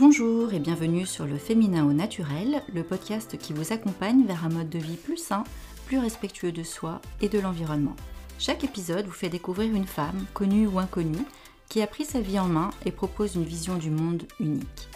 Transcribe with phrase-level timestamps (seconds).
[0.00, 4.48] Bonjour et bienvenue sur le Féminin au naturel, le podcast qui vous accompagne vers un
[4.48, 5.42] mode de vie plus sain,
[5.86, 7.96] plus respectueux de soi et de l'environnement.
[8.38, 11.26] Chaque épisode vous fait découvrir une femme, connue ou inconnue,
[11.68, 14.88] qui a pris sa vie en main et propose une vision du monde unique.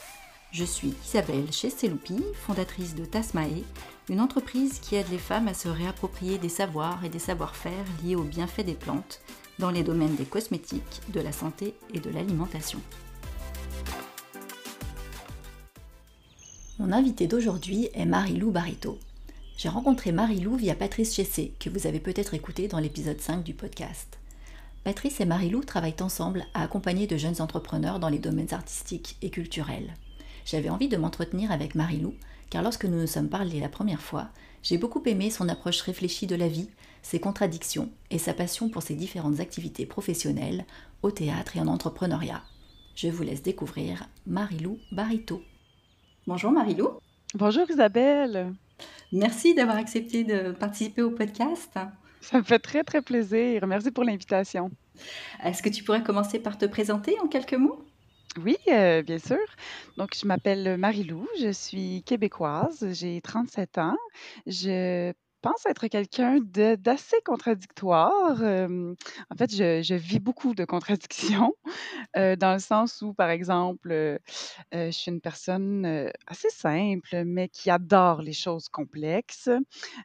[0.53, 3.65] Je suis Isabelle Chesteloupi, fondatrice de Tasmae,
[4.09, 8.15] une entreprise qui aide les femmes à se réapproprier des savoirs et des savoir-faire liés
[8.15, 9.21] aux bienfaits des plantes
[9.59, 12.79] dans les domaines des cosmétiques, de la santé et de l'alimentation.
[16.79, 18.99] Mon invitée d'aujourd'hui est Marie-Lou Barito.
[19.59, 23.53] J'ai rencontré Marie-Lou via Patrice Chessé, que vous avez peut-être écouté dans l'épisode 5 du
[23.53, 24.19] podcast.
[24.83, 29.29] Patrice et Marie-Lou travaillent ensemble à accompagner de jeunes entrepreneurs dans les domaines artistiques et
[29.29, 29.95] culturels.
[30.47, 32.15] J'avais envie de m'entretenir avec Marie-Lou,
[32.49, 34.31] car lorsque nous nous sommes parlé la première fois,
[34.63, 36.71] j'ai beaucoup aimé son approche réfléchie de la vie,
[37.03, 40.65] ses contradictions et sa passion pour ses différentes activités professionnelles,
[41.03, 42.43] au théâtre et en entrepreneuriat.
[42.95, 45.43] Je vous laisse découvrir Marie-Lou Barito.
[46.27, 46.89] Bonjour Marie-Lou.
[47.35, 48.53] Bonjour Isabelle.
[49.11, 51.77] Merci d'avoir accepté de participer au podcast.
[52.21, 53.67] Ça me fait très très plaisir.
[53.67, 54.71] Merci pour l'invitation.
[55.43, 57.85] Est-ce que tu pourrais commencer par te présenter en quelques mots?
[58.41, 59.37] Oui, euh, bien sûr.
[59.97, 63.97] Donc, je m'appelle Marie-Lou, je suis québécoise, j'ai 37 ans.
[64.47, 65.13] Je
[65.43, 68.41] pense être quelqu'un d'assez contradictoire.
[68.41, 71.55] en fait, je, je vis beaucoup de contradictions,
[72.17, 74.19] dans le sens où, par exemple,
[74.73, 79.51] je suis une personne assez simple, mais qui adore les choses complexes.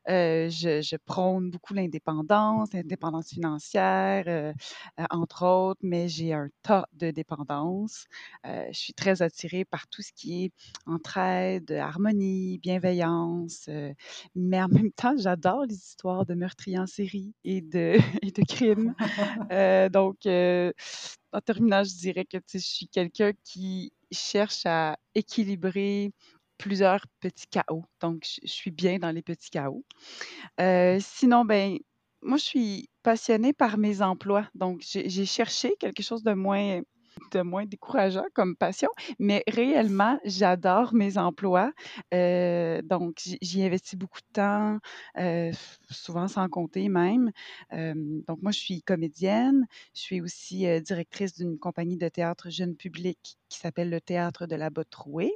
[0.08, 4.54] je, je prône beaucoup l'indépendance, l'indépendance financière,
[5.10, 8.06] entre autres, mais j'ai un tas de dépendance.
[8.46, 10.52] je suis très attirée par tout ce qui est
[10.86, 13.70] entraide, harmonie, bienveillance,
[14.36, 18.44] mais en même temps, j'adore les histoires de meurtriers en série et de, et de
[18.44, 18.96] crimes.
[19.52, 20.72] Euh, donc, euh,
[21.32, 26.12] en terminant, je dirais que je suis quelqu'un qui cherche à équilibrer
[26.58, 27.86] plusieurs petits chaos.
[28.02, 29.84] Donc, je, suis bien dans les petits chaos.
[30.60, 31.78] Euh, sinon, ben,
[32.22, 34.48] moi, je suis passionnée par mes emplois.
[34.54, 36.82] Donc, j'ai cherché quelque chose de moins
[37.32, 38.90] de moins décourageant comme passion,
[39.20, 41.72] mais réellement, j'adore mes emplois.
[42.14, 44.80] Euh, donc, j'y investis beaucoup de temps,
[45.18, 45.52] euh,
[45.90, 47.32] souvent sans compter même.
[47.74, 47.94] Euh,
[48.28, 49.66] donc, moi, je suis comédienne.
[49.94, 54.56] Je suis aussi directrice d'une compagnie de théâtre jeune public qui s'appelle le Théâtre de
[54.56, 55.34] la Botte Trouée.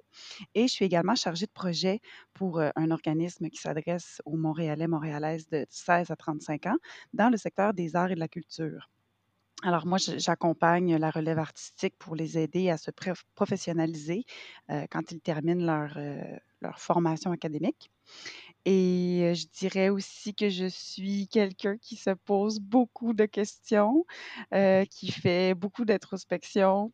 [0.55, 1.99] Et je suis également chargée de projet
[2.33, 6.77] pour un organisme qui s'adresse aux Montréalais, Montréalaises de 16 à 35 ans
[7.13, 8.89] dans le secteur des arts et de la culture.
[9.63, 12.89] Alors moi, j'accompagne la relève artistique pour les aider à se
[13.35, 14.23] professionnaliser
[14.71, 16.21] euh, quand ils terminent leur, euh,
[16.61, 17.91] leur formation académique.
[18.65, 24.05] Et euh, je dirais aussi que je suis quelqu'un qui se pose beaucoup de questions,
[24.89, 26.91] qui fait beaucoup d'introspection.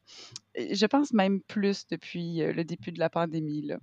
[0.55, 3.61] Je pense même plus depuis le début de la pandémie.
[3.61, 3.77] Là.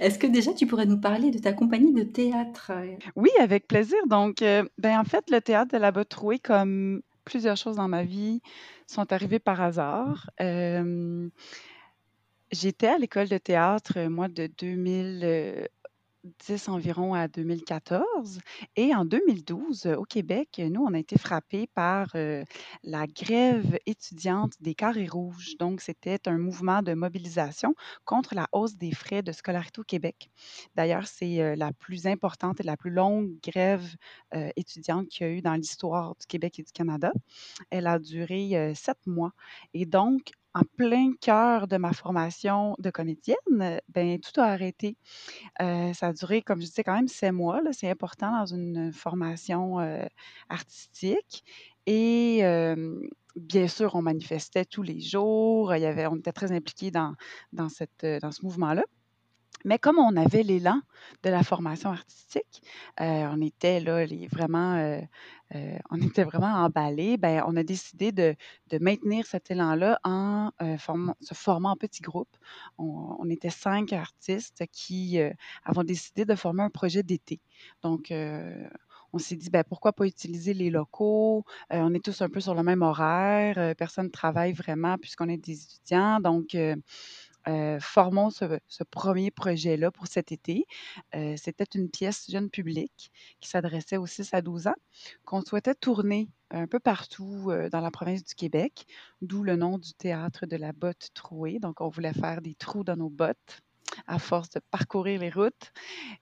[0.00, 2.72] Est-ce que déjà tu pourrais nous parler de ta compagnie de théâtre?
[3.16, 3.98] Oui, avec plaisir.
[4.08, 8.04] Donc, ben, en fait, le théâtre de la Botte Trouée, comme plusieurs choses dans ma
[8.04, 8.40] vie
[8.86, 10.30] sont arrivées par hasard.
[12.50, 15.68] j'étais à l'école de théâtre, moi, de 2000,
[16.46, 18.40] 10 environ à 2014.
[18.76, 22.14] Et en 2012, au Québec, nous, on a été frappés par
[22.82, 25.56] la grève étudiante des carrés rouges.
[25.58, 27.74] Donc, c'était un mouvement de mobilisation
[28.04, 30.30] contre la hausse des frais de scolarité au Québec.
[30.74, 33.94] D'ailleurs, c'est la plus importante et la plus longue grève
[34.56, 37.12] étudiante qu'il y a eu dans l'histoire du Québec et du Canada.
[37.70, 39.32] Elle a duré sept mois.
[39.74, 44.96] Et donc, en plein cœur de ma formation de comédienne, ben tout a arrêté.
[45.60, 47.60] Euh, ça a duré, comme je disais, quand même sept mois.
[47.72, 50.04] C'est important dans une formation euh,
[50.48, 51.44] artistique.
[51.86, 52.42] Et
[53.36, 55.74] bien sûr, on manifestait tous les jours.
[55.74, 57.14] Il y avait, on était très impliqués dans,
[57.52, 58.84] dans, cette, dans ce mouvement-là.
[59.64, 60.80] Mais comme on avait l'élan
[61.22, 62.62] de la formation artistique,
[63.00, 65.00] euh, on était là les vraiment, euh,
[65.54, 68.36] euh, on était vraiment emballés, ben, on a décidé de
[68.80, 70.50] maintenir cet élan-là en,
[71.20, 72.36] se formant en petits groupes.
[72.78, 75.18] On était cinq artistes qui,
[75.64, 77.40] avons décidé de former un projet d'été.
[77.82, 78.12] Donc,
[79.14, 82.54] on s'est dit: «Ben, pourquoi pas utiliser les locaux?» on est tous un peu sur
[82.54, 86.56] le même horaire, personne ne travaille vraiment puisqu'on est des étudiants donc
[87.80, 88.44] formons ce,
[88.90, 90.66] premier projet-là pour cet été.
[91.14, 93.10] Euh, c'était une pièce jeune public
[93.40, 94.74] qui s'adressait aux 6 à 12 ans,
[95.24, 98.86] qu'on souhaitait tourner un peu partout euh, dans la province du Québec,
[99.22, 101.58] d'où le nom du théâtre de la botte trouée.
[101.58, 103.60] Donc, on voulait faire des trous dans nos bottes
[104.06, 105.72] à force de parcourir les routes.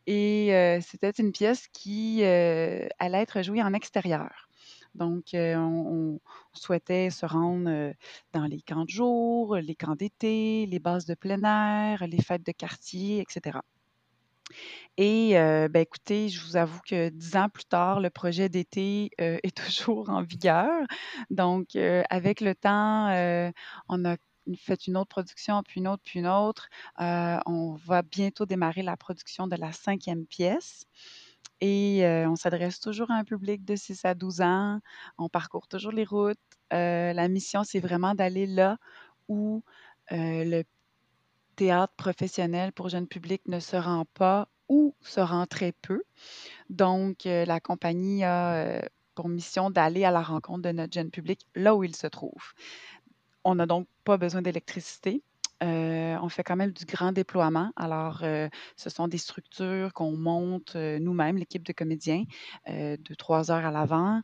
[0.06, 4.48] Et c'était une pièce qui allait être jouée en extérieur.
[4.94, 6.20] Donc, on,
[6.52, 7.94] souhaitait se rendre
[8.32, 12.44] dans les camps de jour, les camps d'été, les bases de plein air, les fêtes
[12.44, 13.60] de quartier, etc.
[14.96, 19.56] Et ben, écoutez, je vous avoue que dix ans plus tard, le projet d'été est
[19.56, 20.86] toujours en vigueur.
[21.30, 23.08] Donc, avec le temps,
[23.88, 24.16] on a
[24.56, 26.68] fait une autre production, puis une autre, puis une autre.
[26.98, 30.86] on va bientôt démarrer la production de la cinquième pièce.
[31.60, 34.80] Et on s'adresse toujours à un public de 6 à 12 ans.
[35.18, 36.38] On parcourt toujours les routes.
[36.70, 38.78] la mission, c'est vraiment d'aller là
[39.28, 39.62] où
[40.10, 40.62] le
[41.56, 46.02] théâtre professionnel pour jeunes publics ne se rend pas ou se rend très peu.
[46.70, 48.82] Donc, la compagnie a
[49.14, 52.54] pour mission d'aller à la rencontre de notre jeune public là où il se trouve.
[53.44, 55.22] On n'a donc pas besoin d'électricité.
[55.62, 57.72] Euh, on fait quand même du grand déploiement.
[57.76, 58.24] Alors,
[58.76, 62.24] ce sont des structures qu'on monte nous-mêmes, l'équipe de comédiens,
[62.66, 64.22] de trois heures à l'avant,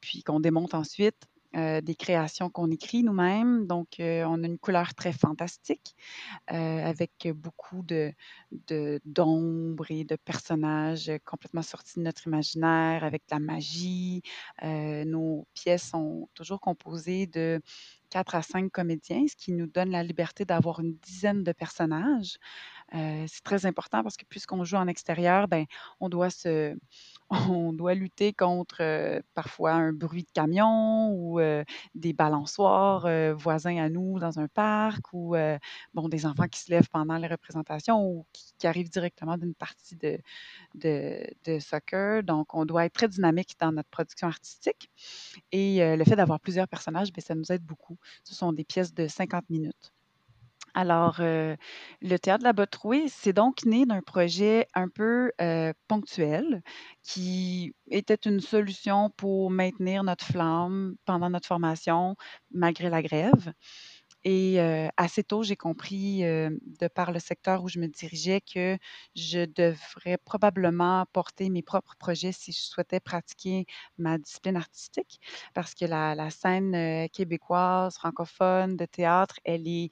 [0.00, 1.26] puis qu'on démonte ensuite.
[1.54, 3.66] Euh, des créations qu'on écrit nous-mêmes.
[3.66, 5.94] Donc, euh, on a une couleur très fantastique
[6.50, 8.14] euh, avec beaucoup de,
[8.70, 14.22] et de personnages complètement sortis de notre imaginaire, avec de la magie.
[14.62, 17.60] nos pièces sont toujours composées de
[18.12, 22.36] quatre à cinq comédiens, ce qui nous donne la liberté d'avoir une dizaine de personnages.
[22.92, 25.64] C'est très important parce que puisqu'on joue en extérieur, ben,
[26.00, 26.76] on doit se,
[27.30, 31.40] on doit lutter contre parfois un bruit de camion ou
[31.94, 35.34] des balançoires voisins à nous dans un parc ou
[35.94, 39.96] bon, des enfants qui se lèvent pendant les représentations ou qui, arrivent directement d'une partie
[39.96, 40.18] de,
[40.74, 42.22] de, soccer.
[42.22, 44.88] Donc, on doit être très dynamique dans notre production artistique.
[45.50, 47.98] Et le fait d'avoir plusieurs personnages, bien, ça nous aide beaucoup.
[48.24, 49.92] Ce sont des pièces de 50 minutes.
[50.74, 51.54] Alors, euh,
[52.00, 56.62] le Théâtre de la Botte Trouée, c'est donc né d'un projet un peu, euh, ponctuel
[57.02, 62.16] qui était une solution pour maintenir notre flamme pendant notre formation
[62.52, 63.52] malgré la grève.
[64.24, 64.60] Et
[64.96, 68.78] assez tôt, j'ai compris, de par le secteur où je me dirigeais, que
[69.16, 73.66] je devrais probablement porter mes propres projets si je souhaitais pratiquer
[73.98, 75.20] ma discipline artistique.
[75.54, 79.90] Parce que la, la scène québécoise, francophone de théâtre, elle est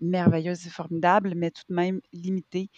[0.00, 2.70] merveilleuse et formidable, mais tout de même limitée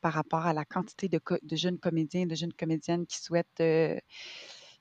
[0.00, 3.62] par rapport à la quantité de, de jeunes comédiens et de jeunes comédiennes qui souhaitent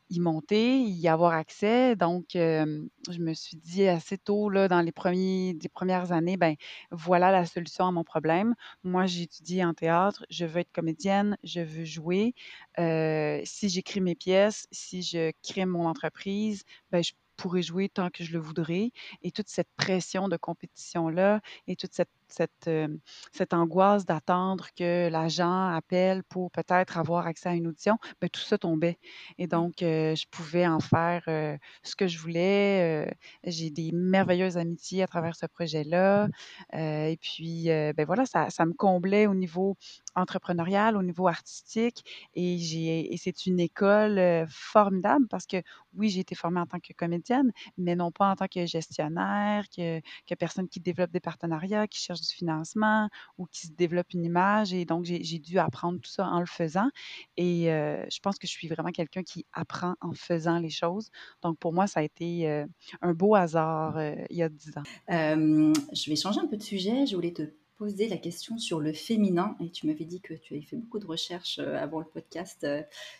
[0.10, 1.96] y monter, y avoir accès.
[1.96, 6.56] Donc, je me suis dit assez tôt, là, dans les premiers, premières années, ben
[6.92, 8.56] voilà la solution à mon problème.
[8.84, 12.34] Moi, j'ai étudié en théâtre, je veux être comédienne, je veux jouer.
[12.78, 18.24] si j'écris mes pièces, si je crée mon entreprise, ben je pourrais jouer tant que
[18.24, 18.92] je le voudrais.
[19.22, 22.88] Et toute cette pression de compétition-là et toute cette cette, euh,
[23.32, 28.42] cette angoisse d'attendre que l'agent appelle pour peut-être avoir accès à une audition, ben, tout
[28.42, 28.98] ça tombait.
[29.38, 29.50] Et mmh.
[29.50, 33.08] donc, euh, je pouvais en faire euh, ce que je voulais.
[33.44, 36.28] j'ai des merveilleuses amitiés à travers ce projet-là.
[36.74, 39.78] et puis, ben voilà, ça, ça, me comblait au niveau
[40.16, 42.04] entrepreneurial, au niveau artistique.
[42.36, 45.58] Et, j'ai, et c'est une école formidable parce que,
[45.94, 49.66] oui, j'ai été formée en tant que comédienne, mais non pas en tant que gestionnaire,
[49.76, 54.14] que, que personne qui développe des partenariats, qui cherche du financement ou qui se développe
[54.14, 54.74] une image.
[54.74, 56.90] Et donc, j'ai dû apprendre tout ça en le faisant.
[57.36, 61.10] Et euh, je pense que je suis vraiment quelqu'un qui apprend en faisant les choses.
[61.42, 62.66] Donc, pour moi, ça a été euh,
[63.02, 64.84] un beau hasard euh, il y a dix ans.
[65.10, 67.06] je vais changer un peu de sujet.
[67.06, 67.44] Je voulais te
[67.78, 70.98] poser la question sur le féminin et tu m'avais dit que tu avais fait beaucoup
[70.98, 72.66] de recherches avant le podcast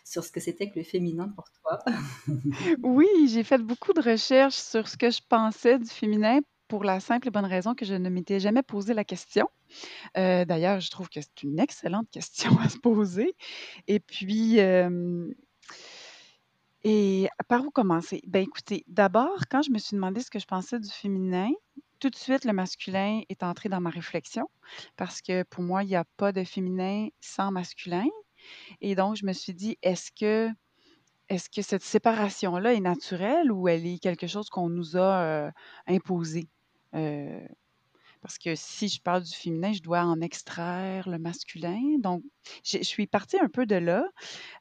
[0.04, 1.78] sur ce que c'était que le féminin pour toi.
[2.82, 7.00] oui, j'ai fait beaucoup de recherches sur ce que je pensais du féminin pour la
[7.00, 9.48] simple et bonne raison que je ne m'étais jamais posé la question.
[10.16, 13.34] Euh, d'ailleurs, je trouve que c'est une excellente question à se poser.
[13.86, 14.58] Et puis,
[16.84, 18.22] et par où commencer?
[18.26, 21.50] Ben écoutez, d'abord, quand je me suis demandé ce que je pensais du féminin,
[21.98, 24.48] tout de suite, le masculin est entré dans ma réflexion
[24.96, 28.06] parce que pour moi, il n'y a pas de féminin sans masculin.
[28.80, 30.50] Et donc, je me suis dit, est-ce que
[31.28, 35.50] est-ce que cette séparation-là est naturelle ou elle est quelque chose qu'on nous a
[36.92, 37.48] imposé?
[38.20, 41.98] parce que si je parle du féminin, je dois en extraire le masculin.
[42.00, 42.22] Donc,
[42.64, 44.08] je, suis partie un peu de là.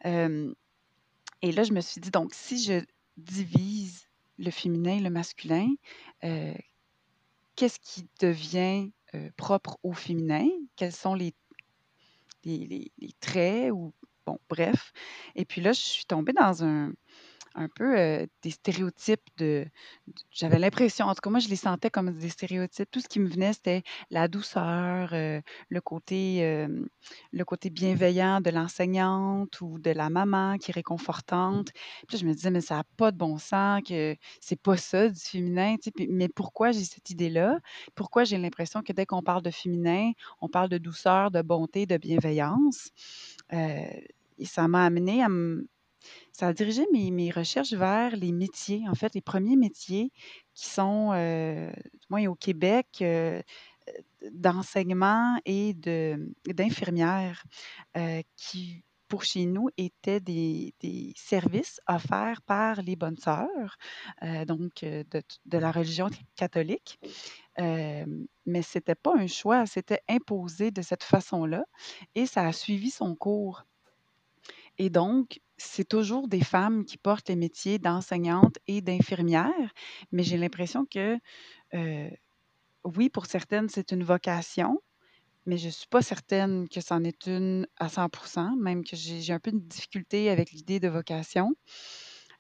[0.06, 2.84] et là, je me suis dit, donc, si je
[3.18, 4.08] divise
[4.38, 5.74] le féminin et le masculin,
[6.22, 8.92] qu'est-ce qui devient
[9.38, 10.48] propre au féminin?
[10.76, 11.34] Quels sont les,
[13.20, 13.94] traits ou,
[14.26, 14.94] bon, bref.
[15.36, 16.94] Et puis là, je suis tombée dans un,
[17.58, 19.66] un peu euh, des stéréotypes de.
[20.32, 22.90] J'avais l'impression, en tout cas, moi, je les sentais comme des stéréotypes.
[22.92, 26.86] Tout ce qui me venait, c'était la douceur, euh, le côté, euh,
[27.32, 31.70] le côté bienveillant de l'enseignante ou de la maman qui est réconfortante.
[32.08, 35.10] Puis je me disais, mais ça n'a pas de bon sens, que c'est pas ça
[35.10, 35.76] du féminin.
[36.10, 37.60] mais pourquoi j'ai cette idée-là?
[37.96, 40.12] Pourquoi j'ai l'impression que dès qu'on parle de féminin,
[40.42, 42.92] on parle de douceur, de bonté, de bienveillance?
[44.40, 45.68] et ça m'a amené à me
[46.38, 50.12] ça a dirigé mes, mes recherches vers les métiers, en fait, les premiers métiers
[50.54, 51.72] qui sont, euh,
[52.12, 53.42] au Québec, euh,
[54.32, 56.32] d'enseignement et de,
[57.98, 63.80] euh, qui, pour chez nous, étaient des, des services offerts par les bonnes sœurs,
[64.46, 67.00] donc de, de, la religion catholique.
[67.58, 71.66] mais ce n'était pas un choix, c'était imposé de cette façon-là
[72.14, 73.64] et ça a suivi son cours.
[74.78, 79.74] Et donc, c'est toujours des femmes qui portent les métiers d'enseignante et d'infirmière,
[80.12, 81.18] mais j'ai l'impression que,
[82.84, 84.82] oui, pour certaines, c'est une vocation,
[85.46, 89.34] mais je ne suis pas certaine que c'en est une à 100% même que j'ai
[89.34, 91.54] un peu de difficulté avec l'idée de vocation.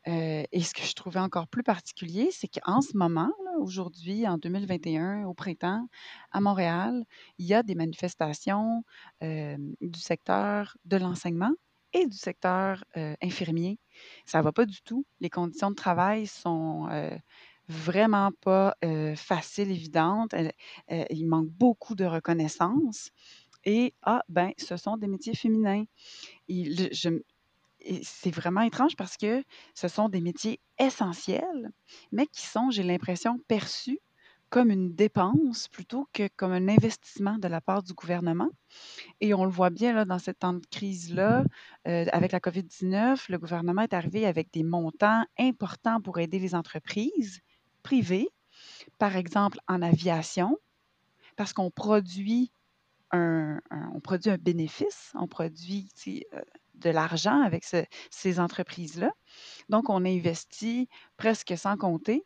[0.06, 5.26] Et ce que je trouvais encore plus particulier, c'est qu'en ce moment, aujourd'hui, en 2021,
[5.26, 5.88] au printemps,
[6.32, 7.04] à Montréal,
[7.40, 8.84] il y a des manifestations
[9.22, 11.52] du secteur de l'enseignement
[12.06, 12.84] du secteur
[13.22, 13.80] infirmier.
[14.25, 15.06] Ça va pas du tout.
[15.20, 16.88] Les conditions de travail sont
[17.68, 18.75] vraiment pas
[19.16, 20.36] faciles, évidentes.
[21.10, 23.12] il manque beaucoup de reconnaissance.
[23.63, 25.84] Et, ah, ben, ce sont des métiers féminins.
[28.01, 31.72] c'est vraiment étrange parce que ce sont des métiers essentiels,
[32.12, 34.00] mais qui sont, j'ai l'impression, perçus
[34.50, 38.50] comme une dépense plutôt que comme un investissement de la part du gouvernement.
[39.20, 41.44] Et on le voit bien là, dans cette temps de crise-là,
[41.88, 46.56] euh, avec la COVID-19, le gouvernement est arrivé avec des montants importants pour aider les
[46.56, 47.42] entreprises
[47.84, 48.30] privées,
[48.98, 50.58] par exemple en aviation,
[51.36, 52.51] parce qu'on produit
[53.12, 53.60] un,
[53.94, 55.89] on produit un bénéfice, on produit
[56.34, 56.42] euh,
[56.75, 57.63] de l'argent avec
[58.12, 59.12] ces entreprises-là.
[59.70, 62.24] Donc, on investit presque sans compter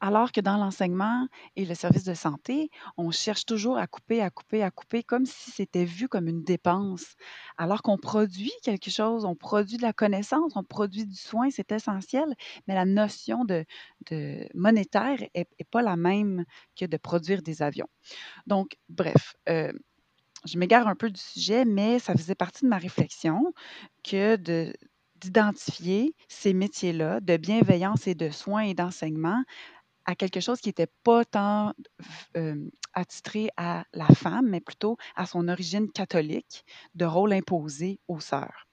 [0.00, 1.26] alors que dans l'enseignement
[1.56, 5.26] et le service de santé, on cherche toujours à couper, à couper, à couper, comme
[5.26, 7.16] si c'était vu comme une dépense.
[7.56, 11.72] Alors qu'on produit quelque chose, on produit de la connaissance, on produit du soin, c'est
[11.72, 12.34] essentiel,
[12.66, 13.64] mais la notion de,
[14.54, 16.44] monétaire n'est pas la même
[16.78, 17.88] que de produire des avions.
[18.46, 19.36] Donc, bref.
[19.48, 19.72] Euh,
[20.44, 23.52] je m'égare un peu du sujet, mais ça faisait partie de ma réflexion
[24.04, 24.72] que de,
[25.20, 29.42] d'identifier ces métiers-là de bienveillance et de soins et d'enseignement
[30.06, 31.74] à quelque chose qui n'était pas tant
[32.94, 38.66] attitré à la femme, mais plutôt à son origine catholique, de rôle imposé aux sœurs.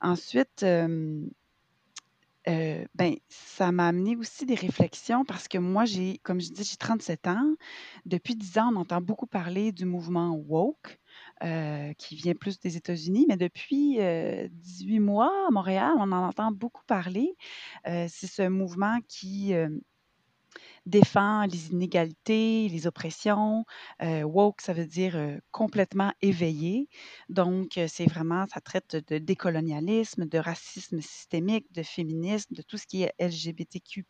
[0.00, 0.64] Ensuite,
[2.46, 6.76] ben, ça m'a amené aussi des réflexions parce que moi, j'ai, comme je dis, j'ai
[6.76, 7.54] 37 ans.
[8.06, 10.98] Depuis 10 ans, on entend beaucoup parler du mouvement woke.
[11.98, 13.98] qui vient plus des États-Unis, mais depuis
[14.50, 17.34] 18 mois à Montréal, on en entend beaucoup parler.
[17.84, 19.54] c'est ce mouvement qui
[20.90, 23.64] défend les inégalités, les oppressions.
[24.02, 25.16] Euh, woke, ça veut dire
[25.50, 26.88] complètement éveillé.
[27.28, 32.86] Donc, c'est vraiment, ça traite de décolonialisme, de racisme systémique, de féminisme, de tout ce
[32.86, 34.06] qui est LGBTQ.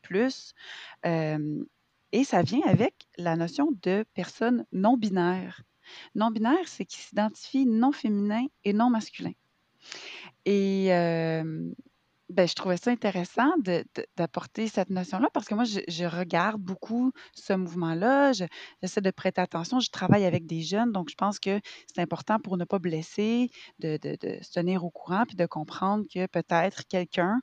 [2.12, 5.62] et ça vient avec la notion de personne non binaire.
[6.14, 9.32] Non binaire, c'est qui s'identifie non féminin et non masculin.
[10.44, 10.90] Et
[12.30, 13.52] ben, je trouvais ça intéressant
[14.16, 18.32] d'apporter cette notion-là parce que moi, je, regarde beaucoup ce mouvement-là.
[18.32, 19.80] J'essaie de prêter attention.
[19.80, 21.60] Je travaille avec des jeunes, donc je pense que
[21.92, 23.99] c'est important pour ne pas blesser, de,
[24.42, 27.40] se tenir au courant puis de comprendre que peut-être quelqu'un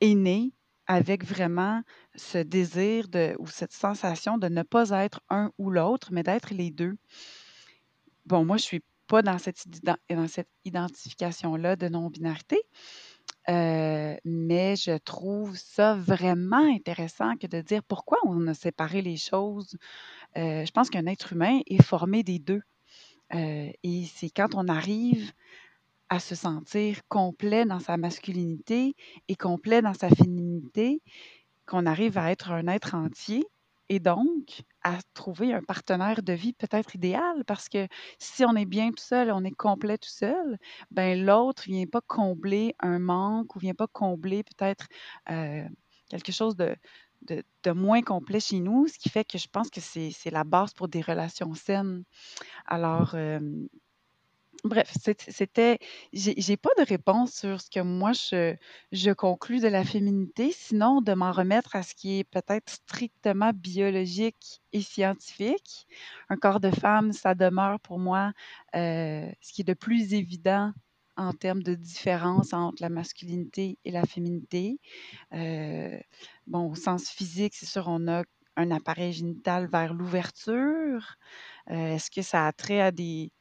[0.00, 0.52] est né
[0.86, 1.82] avec vraiment
[2.16, 6.52] ce désir de, ou cette sensation de ne pas être un ou l'autre, mais d'être
[6.52, 6.96] les deux.
[8.26, 12.60] Bon, moi, je suis pas dans cette, dans cette identification-là de non-binarité,
[13.48, 19.16] euh, mais je trouve ça vraiment intéressant que de dire pourquoi on a séparé les
[19.16, 19.76] choses.
[20.36, 22.62] Euh, je pense qu'un être humain est formé des deux.
[23.34, 25.32] Euh, et c'est quand on arrive
[26.08, 28.94] à se sentir complet dans sa masculinité
[29.28, 31.00] et complet dans sa féminité
[31.66, 33.46] qu'on arrive à être un être entier
[33.90, 38.64] et donc à trouver un partenaire de vie peut-être idéal parce que si on est
[38.64, 40.58] bien tout seul, on est complet tout seul,
[40.92, 44.86] ben l'autre vient pas combler un manque ou vient pas combler peut-être
[45.30, 45.64] euh,
[46.08, 46.76] quelque chose de,
[47.22, 50.72] de, moins complet chez nous, ce qui fait que je pense que c'est la base
[50.72, 52.04] pour des relations saines.
[52.66, 53.40] Alors, euh,
[54.64, 55.78] Bref, c'était
[56.12, 58.54] j'ai pas de réponse sur ce que moi je
[58.92, 63.52] je conclus de la féminité, sinon de m'en remettre à ce qui est peut-être strictement
[63.54, 65.86] biologique et scientifique.
[66.28, 68.32] Un corps de femme, ça demeure pour moi,
[68.76, 70.72] euh, ce qui est de plus évident
[71.16, 74.78] en termes de différence entre la masculinité et la féminité.
[75.32, 75.98] Euh,
[76.46, 78.24] bon, au sens physique, c'est sûr, on a
[78.56, 81.16] un appareil génital vers l'ouverture.
[81.70, 83.32] Euh, est-ce que ça a trait à des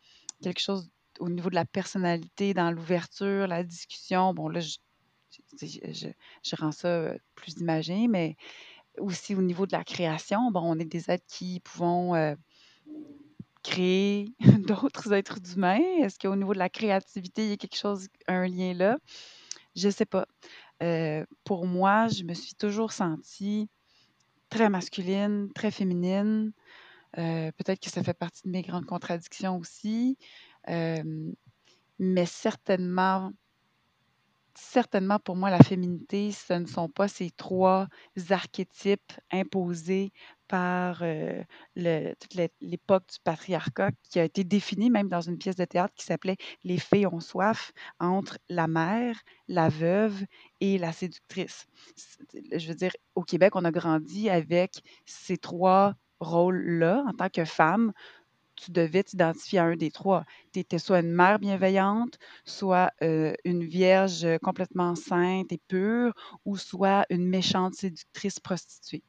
[0.42, 4.34] quelque chose au niveau de la personnalité, dans l'ouverture, la discussion.
[4.34, 4.78] Bon, là, je,
[5.62, 8.36] je, rends ça plus imagé, mais
[8.98, 12.36] aussi au niveau de la création, bon, on est des êtres qui pouvons
[13.64, 14.34] créer
[14.68, 15.82] d'autres êtres humains.
[16.00, 18.98] Est-ce qu'au niveau de la créativité, il y a quelque chose, un lien là?
[19.76, 20.26] Je ne sais pas.
[21.44, 23.70] pour moi, je me suis toujours sentie
[24.50, 26.52] très masculine, très féminine.
[27.14, 30.18] Peut-être que ça fait partie de mes grandes contradictions aussi
[30.68, 33.32] mais certainement
[34.60, 37.88] certainement pour moi, la féminité, ce ne sont pas ces trois
[38.30, 40.12] archétypes imposés
[40.48, 41.04] par
[41.76, 46.06] toute l'époque du patriarcat qui a été définie même dans une pièce de théâtre qui
[46.06, 50.24] s'appelait Les fées ont soif entre la mère, la veuve
[50.60, 51.68] et la séductrice.
[52.52, 57.46] Je veux dire, au Québec, on a grandi avec ces trois rôles-là en tant que
[57.46, 57.94] femme
[58.60, 60.26] tu devais t'identifier à un des trois.
[60.54, 66.14] Tu étais soit une mère bienveillante, soit une vierge complètement sainte et pure,
[66.46, 69.04] ou soit une méchante séductrice prostituée.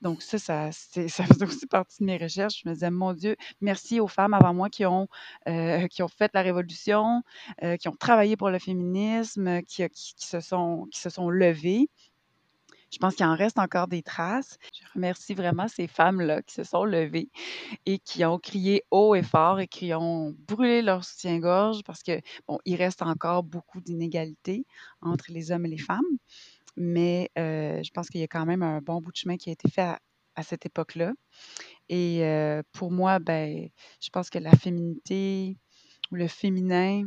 [0.00, 0.70] Donc ça, ça,
[1.08, 2.62] ça faisait aussi partie de mes recherches.
[2.64, 5.08] Je me disais, mon Dieu, merci aux femmes avant moi qui ont,
[5.90, 7.22] qui ont fait la révolution,
[7.80, 11.88] qui ont travaillé pour le féminisme, qui, se, sont, qui se sont levées.
[12.92, 14.58] Je pense qu'il en reste encore des traces.
[14.74, 17.30] Je remercie vraiment ces femmes-là qui se sont levées
[17.86, 22.20] et qui ont crié haut et fort et qui ont brûlé leur soutien-gorge parce que,
[22.46, 24.66] bon, il reste encore beaucoup d'inégalités
[25.00, 26.00] entre les hommes et les femmes.
[26.76, 29.48] Mais euh, je pense qu'il y a quand même un bon bout de chemin qui
[29.48, 29.94] a été fait
[30.34, 31.12] à, cette époque-là.
[31.88, 33.68] Et euh, pour moi, ben,
[34.00, 35.56] je pense que la féminité
[36.10, 37.04] ou le féminin,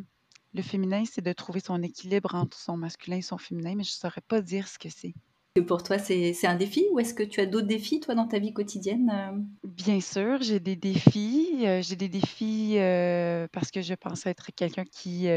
[0.54, 3.92] le féminin, c'est de trouver son équilibre entre son masculin et son féminin, mais je
[3.92, 5.13] ne saurais pas dire ce que c'est
[5.62, 8.39] pour toi, c'est un défi ou est-ce que tu as d'autres défis, toi, dans ta
[8.39, 9.09] vie quotidienne?
[9.13, 9.41] Euh?
[9.63, 11.63] Bien sûr, j'ai des défis.
[11.65, 15.27] Euh, j'ai des défis euh, parce que je pense être quelqu'un qui,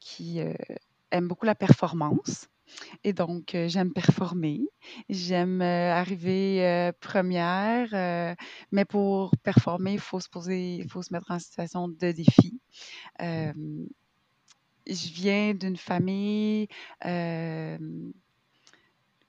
[0.00, 0.40] qui
[1.10, 2.48] aime beaucoup la performance.
[3.04, 4.62] Et donc, j'aime performer.
[5.10, 8.36] J'aime arriver première.
[8.72, 12.58] mais pour performer, il faut se poser, il faut se mettre en situation de défi.
[13.20, 13.84] je
[14.86, 16.68] viens d'une famille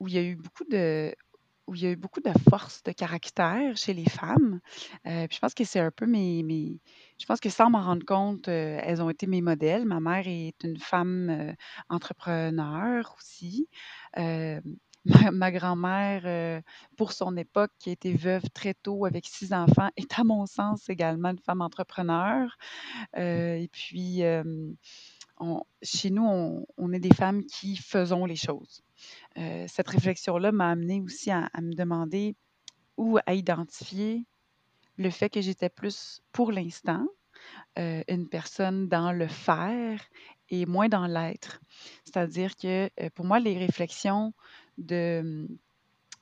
[0.06, 1.16] où il y a eu beaucoup de
[1.68, 4.60] où il y a eu beaucoup de force de caractère chez les femmes.
[5.08, 6.80] Euh, je pense que c'est un peu mes,
[7.18, 9.84] Je pense que sans m'en rendre compte, euh, elles ont été mes modèles.
[9.86, 11.54] Ma mère est une femme euh,
[11.90, 13.68] entrepreneur aussi.
[15.34, 16.62] ma, grand-mère,
[16.98, 20.46] pour son époque, qui a été veuve très tôt avec six enfants, est à mon
[20.46, 22.56] sens également une femme entrepreneur.
[23.16, 24.22] et puis,
[25.82, 28.85] chez nous, on est des femmes qui faisons les choses.
[29.38, 32.36] Euh, cette réflexion-là m'a amené aussi à, me demander
[32.98, 34.26] ou à identifier
[34.98, 37.06] le fait que j'étais plus, pour l'instant,
[37.78, 40.02] euh, une personne dans le faire
[40.50, 41.60] et moins dans l'être.
[42.06, 44.34] C'est-à-dire que euh, pour moi, les réflexions
[44.78, 45.48] de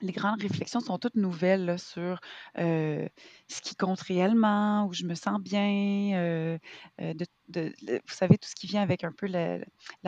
[0.04, 2.20] les grandes réflexions sont toutes nouvelles sur
[2.56, 6.58] ce qui compte réellement, où je me sens bien,
[6.98, 9.58] vous savez, tout ce qui vient avec un peu la,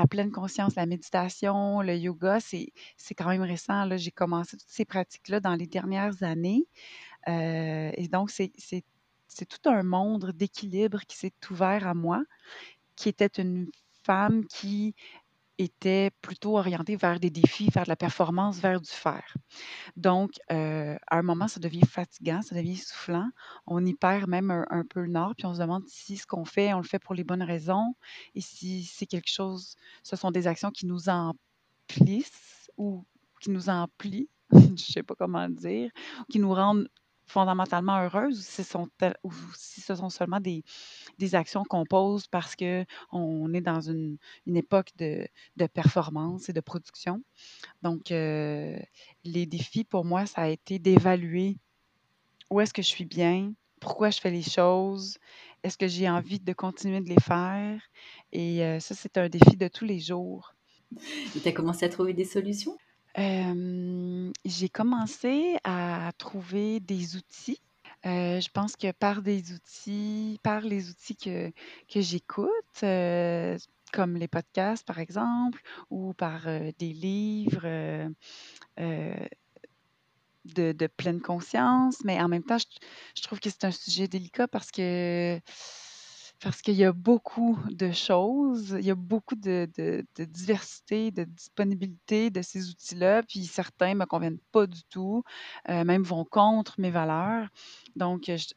[0.08, 3.96] pleine conscience, la méditation, le yoga, c'est quand même récent.
[3.96, 6.66] J'ai commencé toutes ces pratiques-là dans les dernières années.
[7.26, 12.22] et donc, c'est tout un monde d'équilibre qui s'est ouvert à moi,
[12.96, 13.68] qui était une
[14.04, 14.94] femme qui
[15.58, 19.36] était plutôt orienté vers des défis, vers de la performance, vers du faire.
[19.96, 23.28] Donc, euh, à un moment, ça devient fatigant, ça devient soufflant.
[23.66, 26.44] On y perd même un, peu le nord, puis on se demande si ce qu'on
[26.44, 27.94] fait, on le fait pour les bonnes raisons,
[28.34, 33.04] et si c'est quelque chose, ce sont des actions qui nous emplissent ou
[33.40, 35.90] qui nous emplient, je ne sais pas comment dire,
[36.30, 36.88] qui nous rendent
[37.26, 40.62] fondamentalement heureuses ou si, ce sont seulement des,
[41.18, 46.52] des actions qu'on pose parce qu'on est dans une, une époque de, de, performance et
[46.52, 47.22] de production.
[47.82, 48.78] Donc, euh,
[49.24, 51.58] les défis pour moi, ça a été d'évaluer
[52.50, 55.18] où est-ce que je suis bien, pourquoi je fais les choses,
[55.62, 57.80] est-ce que j'ai envie de continuer de les faire?
[58.32, 60.54] Et euh, ça, c'est un défi de tous les jours.
[61.34, 62.76] Et tu as commencé à trouver des solutions?
[63.16, 67.60] J'ai commencé à trouver des outils.
[68.04, 71.50] Je pense que par des outils, par les outils que,
[71.92, 72.50] que j'écoute,
[73.92, 76.42] comme les podcasts par exemple, ou par
[76.78, 78.10] des livres
[80.54, 84.70] de, pleine conscience, mais en même temps, je trouve que c'est un sujet délicat parce
[84.70, 85.40] que
[86.40, 91.24] parce qu'il y a beaucoup de choses, il y a beaucoup de, de- diversité, de
[91.24, 95.22] disponibilité de ces outils-là, puis certains me conviennent pas du tout,
[95.70, 97.48] euh, même vont contre mes valeurs.
[97.96, 98.54] Donc, je-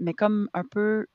[0.00, 1.06] mais comme un peu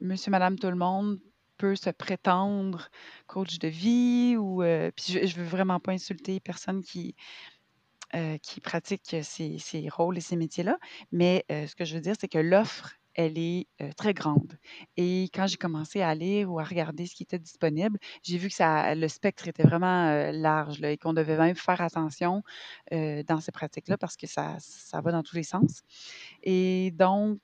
[0.00, 1.20] monsieur, madame, tout le monde
[1.58, 2.88] peut se prétendre
[3.26, 7.16] coach de vie ou euh, puis je, je veux vraiment pas insulter personne qui
[8.14, 10.78] euh, qui pratiquent ces, ces rôles et ces métiers-là.
[11.12, 14.56] Mais ce que je veux dire, c'est que l'offre, elle est euh, très grande.
[14.96, 18.48] Et quand j'ai commencé à lire ou à regarder ce qui était disponible, j'ai vu
[18.48, 22.44] que ça, le spectre était vraiment euh, large et qu'on devait même faire attention
[22.92, 25.82] euh, dans ces pratiques-là parce que ça, ça va dans tous les sens.
[26.44, 27.40] Et donc,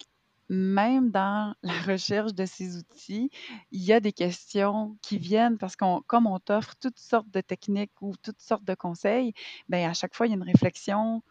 [0.49, 3.31] même dans la recherche de ces outils,
[3.73, 7.41] il y a des questions qui viennent parce qu'on comme on t'offre toutes sortes de
[7.41, 9.33] techniques ou toutes sortes de conseils,
[9.69, 11.25] ben à chaque fois, il y a une réflexion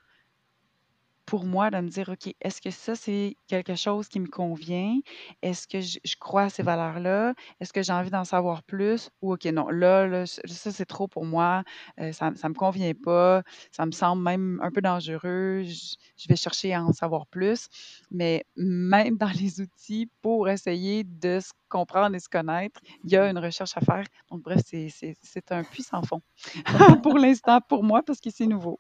[1.26, 5.00] pour moi de me dire: «OK, est-ce que ça, c'est quelque chose qui me convient?
[5.42, 7.34] Est-ce que je crois à ces valeurs-là?
[7.60, 9.10] Est-ce que j'ai envie d'en savoir plus?
[9.22, 11.64] Ou OK, non, là là, ça, c'est trop pour moi,
[12.00, 16.36] heu, ça ça me convient pas, ça me semble même un peu dangereux, je vais
[16.36, 17.68] chercher à en savoir plus».
[18.12, 23.18] Mais même dans les outils pour essayer de se comprendre et se connaître, il y
[23.18, 24.04] a une recherche à faire.
[24.30, 26.22] Donc bref, c'est un puits sans fond
[27.04, 28.78] pour l'instant pour moi parce que c'est nouveau.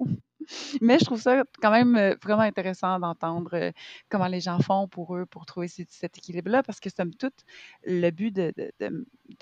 [0.81, 3.71] Mais je trouve ça quand même, heu, vraiment intéressant d'entendre, heu,
[4.09, 7.43] comment les gens font pour eux, pour trouver cet équilibre-là, parce que somme toute,
[7.85, 8.53] le but de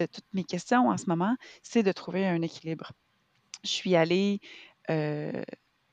[0.08, 2.92] toutes mes questions en ce moment, c'est de trouver un équilibre.
[3.64, 4.40] Je suis allée,
[4.90, 5.32] heu,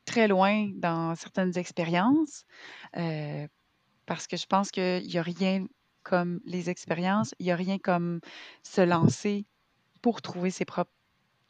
[0.07, 2.45] très loin dans certaines expériences,
[4.07, 5.67] parce que je pense qu'il y a rien
[6.03, 8.21] comme les expériences, il y a rien comme
[8.63, 9.47] se lancer
[10.03, 10.93] pour trouver ses propres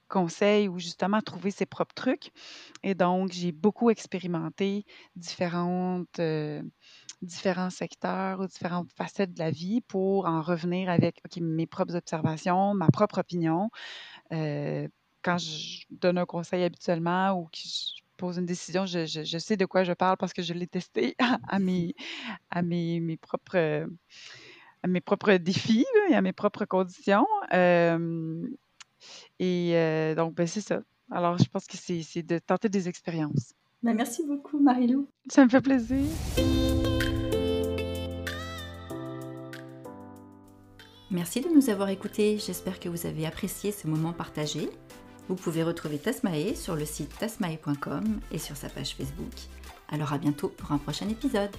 [0.09, 2.33] conseils ou justement trouver ses propres trucs.
[2.83, 4.85] Et donc, j'ai beaucoup expérimenté
[5.17, 6.63] différentes, heu,
[7.23, 12.75] différents secteurs ou différentes facettes de la vie pour en revenir avec, mes propres observations,
[12.75, 13.71] ma propre opinion.
[14.33, 14.89] Heu,
[15.23, 19.67] quand je donne un conseil habituellement ou que je pose une décision, je sais de
[19.67, 21.17] quoi je parle parce que je l'ai testé
[21.49, 21.95] à mes
[22.51, 23.87] à mes mes propres,
[24.87, 27.27] mes propres défis et à mes propres conditions.
[27.51, 28.49] Hem
[29.39, 30.83] et heu, donc, ben, c'est ça.
[31.11, 33.55] Alors, je pense que c'est c'est de tenter des expériences.
[33.83, 35.09] Bah, merci beaucoup Marie-Lou.
[35.31, 36.05] Ça me fait plaisir.
[41.11, 44.69] Merci de nous avoir écoutés, j'espère que vous avez apprécié ce moment partagé.
[45.29, 49.33] Vous pouvez retrouver Tasmae sur le site tasmae.com et sur sa page Facebook.
[49.89, 51.51] Alors à bientôt pour un prochain épisode.